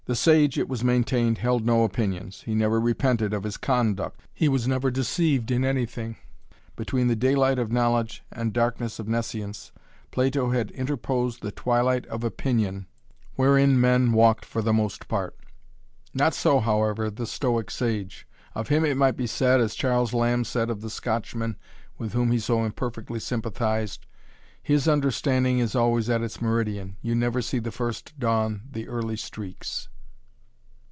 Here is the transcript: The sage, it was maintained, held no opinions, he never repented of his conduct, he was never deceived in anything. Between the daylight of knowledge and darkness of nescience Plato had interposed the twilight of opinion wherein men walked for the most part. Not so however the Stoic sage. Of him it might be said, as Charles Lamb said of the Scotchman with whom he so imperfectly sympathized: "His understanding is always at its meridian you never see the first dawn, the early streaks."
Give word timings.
The 0.05 0.15
sage, 0.15 0.57
it 0.57 0.67
was 0.67 0.83
maintained, 0.83 1.37
held 1.37 1.63
no 1.65 1.83
opinions, 1.85 2.41
he 2.41 2.53
never 2.55 2.81
repented 2.81 3.33
of 3.35 3.43
his 3.43 3.55
conduct, 3.55 4.21
he 4.33 4.49
was 4.49 4.67
never 4.67 4.89
deceived 4.91 5.51
in 5.51 5.63
anything. 5.63 6.17
Between 6.75 7.07
the 7.07 7.15
daylight 7.15 7.57
of 7.59 7.71
knowledge 7.71 8.21
and 8.31 8.51
darkness 8.51 8.97
of 8.99 9.07
nescience 9.07 9.71
Plato 10.09 10.49
had 10.49 10.69
interposed 10.71 11.41
the 11.41 11.51
twilight 11.51 12.05
of 12.07 12.23
opinion 12.25 12.87
wherein 13.35 13.79
men 13.79 14.11
walked 14.11 14.43
for 14.43 14.61
the 14.63 14.73
most 14.73 15.07
part. 15.07 15.33
Not 16.15 16.33
so 16.33 16.59
however 16.59 17.09
the 17.11 17.27
Stoic 17.27 17.69
sage. 17.69 18.27
Of 18.55 18.67
him 18.69 18.83
it 18.83 18.97
might 18.97 19.15
be 19.15 19.27
said, 19.27 19.61
as 19.61 19.75
Charles 19.75 20.13
Lamb 20.13 20.43
said 20.45 20.69
of 20.71 20.81
the 20.81 20.89
Scotchman 20.89 21.55
with 21.99 22.11
whom 22.13 22.31
he 22.31 22.39
so 22.39 22.65
imperfectly 22.65 23.19
sympathized: 23.19 24.07
"His 24.63 24.87
understanding 24.89 25.59
is 25.59 25.73
always 25.73 26.09
at 26.09 26.21
its 26.21 26.41
meridian 26.41 26.97
you 27.01 27.15
never 27.15 27.41
see 27.41 27.59
the 27.59 27.71
first 27.71 28.19
dawn, 28.19 28.63
the 28.69 28.89
early 28.89 29.15
streaks." 29.15 29.87